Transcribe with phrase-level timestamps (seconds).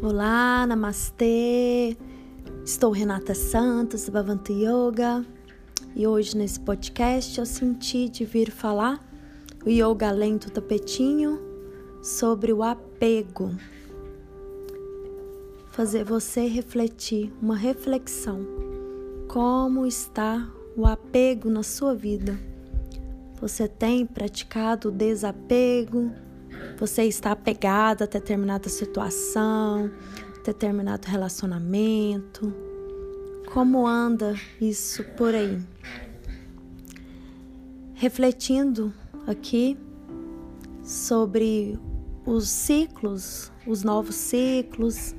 [0.00, 1.96] Olá, namastê.
[2.64, 5.26] Estou Renata Santos do Bhavanti Yoga
[5.96, 9.04] e hoje nesse podcast eu senti de vir falar
[9.66, 11.40] o yoga do tapetinho
[12.00, 13.50] sobre o apego.
[15.72, 18.46] Fazer você refletir, uma reflexão.
[19.26, 22.38] Como está o apego na sua vida?
[23.40, 26.27] Você tem praticado o desapego?
[26.78, 29.90] Você está apegado a determinada situação,
[30.44, 32.54] determinado relacionamento?
[33.52, 35.58] Como anda isso por aí?
[37.94, 38.92] Refletindo
[39.26, 39.76] aqui
[40.82, 41.78] sobre
[42.24, 45.14] os ciclos, os novos ciclos,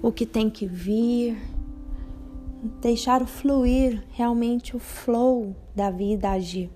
[0.00, 1.36] o que tem que vir,
[2.80, 6.70] deixar fluir realmente o flow da vida agir.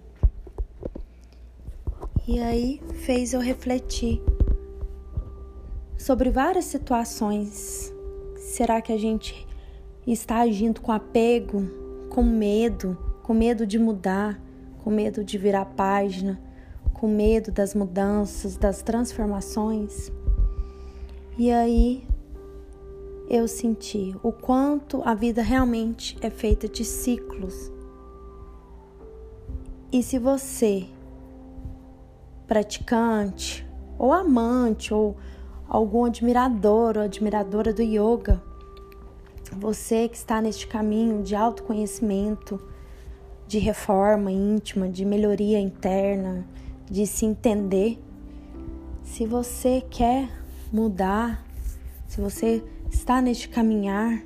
[2.28, 4.20] E aí fez eu refletir
[5.96, 7.90] sobre várias situações.
[8.36, 9.48] Será que a gente
[10.06, 11.62] está agindo com apego,
[12.10, 14.38] com medo, com medo de mudar,
[14.84, 16.38] com medo de virar página,
[16.92, 20.12] com medo das mudanças, das transformações?
[21.38, 22.06] E aí
[23.30, 27.72] eu senti o quanto a vida realmente é feita de ciclos.
[29.90, 30.86] E se você
[32.48, 33.64] praticante,
[33.98, 35.16] ou amante, ou
[35.68, 38.42] algum admirador ou admiradora do yoga,
[39.52, 42.60] você que está neste caminho de autoconhecimento,
[43.46, 46.46] de reforma íntima, de melhoria interna,
[46.90, 47.98] de se entender,
[49.02, 50.28] se você quer
[50.72, 51.44] mudar,
[52.06, 54.22] se você está neste caminhar,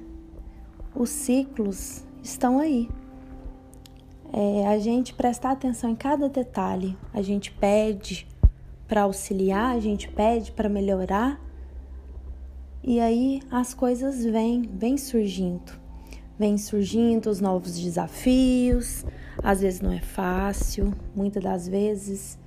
[0.94, 2.88] os ciclos estão aí
[4.32, 6.96] é, a gente prestar atenção em cada detalhe.
[7.12, 8.26] A gente pede
[8.88, 11.38] para auxiliar, a gente pede para melhorar.
[12.82, 15.80] E aí as coisas vêm, vêm surgindo.
[16.38, 19.04] Vêm surgindo os novos desafios.
[19.42, 22.38] Às vezes não é fácil, muitas das vezes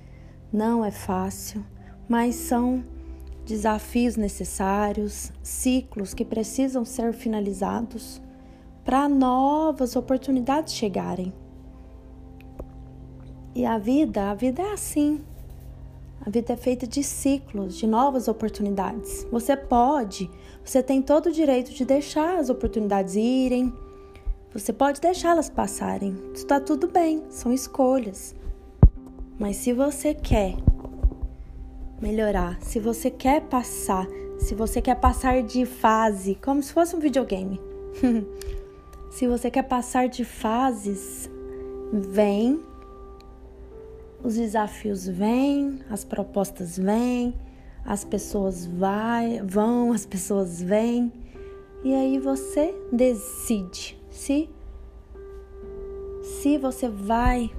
[0.52, 1.64] não é fácil,
[2.08, 2.84] mas são
[3.44, 8.20] desafios necessários, ciclos que precisam ser finalizados
[8.84, 11.32] para novas oportunidades chegarem.
[13.56, 15.18] E a vida, a vida é assim.
[16.20, 19.26] A vida é feita de ciclos, de novas oportunidades.
[19.32, 20.30] Você pode,
[20.62, 23.72] você tem todo o direito de deixar as oportunidades irem.
[24.52, 26.14] Você pode deixá-las passarem.
[26.34, 28.36] Está tudo bem, são escolhas.
[29.38, 30.54] Mas se você quer
[31.98, 34.06] melhorar, se você quer passar,
[34.38, 37.58] se você quer passar de fase, como se fosse um videogame.
[39.08, 41.30] se você quer passar de fases,
[41.90, 42.75] vem
[44.22, 47.34] os desafios vêm, as propostas vêm,
[47.84, 51.12] as pessoas vai, vão, as pessoas vêm,
[51.84, 54.48] e aí você decide se
[56.22, 57.50] se você vai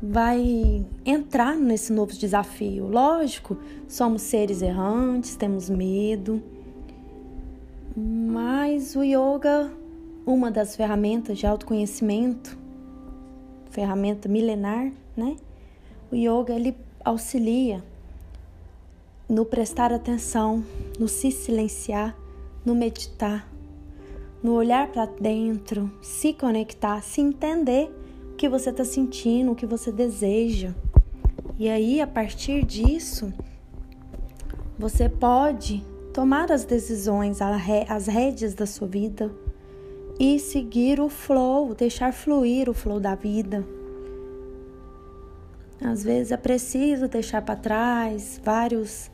[0.00, 2.86] vai entrar nesse novo desafio.
[2.86, 3.56] Lógico,
[3.88, 6.42] somos seres errantes, temos medo,
[7.96, 9.72] mas o yoga,
[10.24, 12.56] uma das ferramentas de autoconhecimento,
[13.70, 15.36] ferramenta milenar, né?
[16.12, 17.82] O yoga ele auxilia
[19.28, 20.64] no prestar atenção,
[20.98, 22.16] no se silenciar,
[22.64, 23.46] no meditar,
[24.42, 27.90] no olhar para dentro, se conectar, se entender
[28.32, 30.72] o que você está sentindo, o que você deseja.
[31.58, 33.32] E aí, a partir disso,
[34.78, 39.30] você pode tomar as decisões, as rédeas da sua vida
[40.18, 43.66] e seguir o flow, deixar fluir o flow da vida.
[45.80, 49.10] Às vezes é preciso deixar para trás vários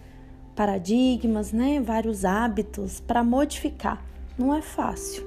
[0.57, 1.81] paradigmas, né?
[1.81, 4.03] Vários hábitos para modificar.
[4.39, 5.25] Não é fácil.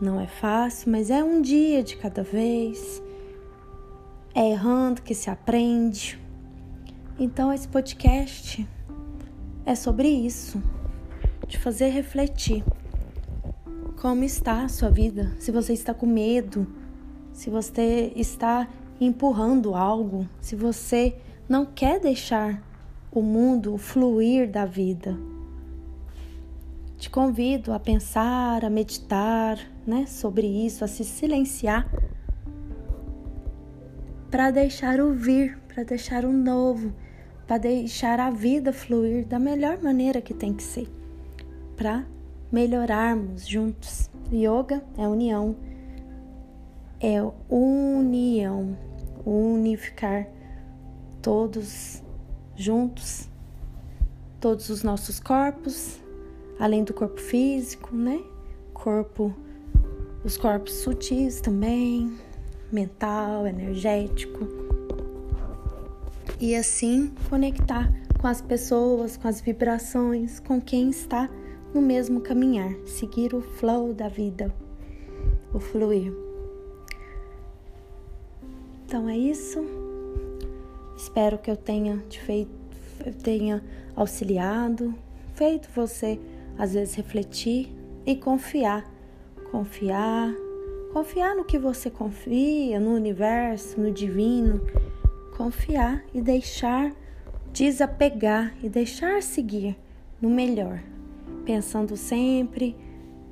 [0.00, 3.02] Não é fácil, mas é um dia de cada vez.
[4.34, 6.18] É errando que se aprende.
[7.18, 8.66] Então esse podcast
[9.66, 10.62] é sobre isso,
[11.46, 12.64] de fazer refletir.
[14.00, 15.34] Como está a sua vida?
[15.38, 16.66] Se você está com medo,
[17.32, 18.66] se você está
[19.00, 21.16] empurrando algo, se você
[21.48, 22.62] não quer deixar
[23.10, 25.18] o mundo fluir da vida.
[26.98, 31.90] Te convido a pensar, a meditar, né, sobre isso, a se silenciar
[34.30, 36.92] para deixar o vir, para deixar o novo,
[37.46, 40.88] para deixar a vida fluir da melhor maneira que tem que ser,
[41.76, 42.06] para
[42.52, 44.08] melhorarmos juntos.
[44.32, 45.56] Yoga é união,
[47.00, 47.16] é
[47.48, 48.76] união
[49.24, 50.26] unificar
[51.22, 52.02] todos
[52.56, 53.28] juntos,
[54.40, 55.98] todos os nossos corpos,
[56.58, 58.22] além do corpo físico, né?
[58.72, 59.34] Corpo,
[60.24, 62.16] os corpos sutis também,
[62.70, 64.46] mental, energético.
[66.38, 71.28] E assim conectar com as pessoas, com as vibrações, com quem está
[71.72, 74.52] no mesmo caminhar, seguir o flow da vida,
[75.52, 76.29] o fluir.
[78.90, 79.64] Então é isso.
[80.96, 82.50] Espero que eu tenha te feito,
[83.22, 83.62] tenha
[83.94, 84.92] auxiliado,
[85.32, 86.18] feito você
[86.58, 87.72] às vezes refletir
[88.04, 88.84] e confiar,
[89.52, 90.34] confiar,
[90.92, 94.60] confiar no que você confia, no universo, no divino,
[95.36, 96.92] confiar e deixar
[97.52, 99.76] desapegar e deixar seguir
[100.20, 100.82] no melhor,
[101.44, 102.74] pensando sempre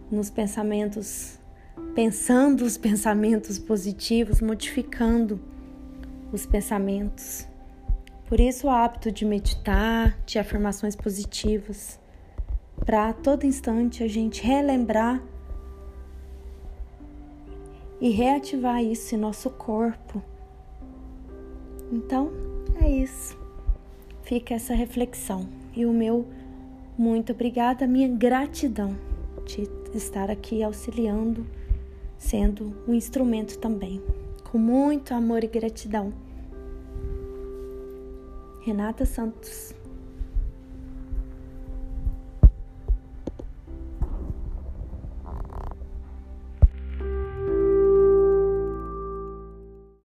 [0.09, 1.38] nos pensamentos,
[1.95, 5.41] pensando os pensamentos positivos, modificando
[6.33, 7.47] os pensamentos.
[8.27, 11.99] Por isso o hábito de meditar, de afirmações positivas,
[12.85, 15.23] para todo instante a gente relembrar
[18.01, 20.23] e reativar isso em nosso corpo.
[21.91, 22.31] Então,
[22.83, 23.37] é isso.
[24.23, 26.27] Fica essa reflexão e o meu
[26.99, 28.97] muito obrigada, minha gratidão
[29.47, 31.47] de estar aqui auxiliando,
[32.19, 34.03] sendo um instrumento também,
[34.50, 36.12] com muito amor e gratidão.
[38.61, 39.73] Renata Santos